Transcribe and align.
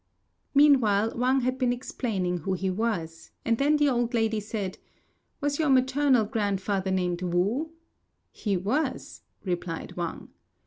Meanwhile, 0.55 1.13
Wang 1.15 1.41
had 1.41 1.59
been 1.59 1.71
explaining 1.71 2.37
who 2.39 2.53
he 2.53 2.71
was; 2.71 3.29
and 3.45 3.59
then 3.59 3.77
the 3.77 3.87
old 3.89 4.15
lady 4.15 4.39
said, 4.39 4.79
"Was 5.41 5.59
your 5.59 5.69
maternal 5.69 6.25
grandfather 6.25 6.89
named 6.89 7.21
Wu?" 7.21 7.71
"He 8.31 8.57
was," 8.57 9.21
replied 9.45 9.95
Wang. 9.95 10.29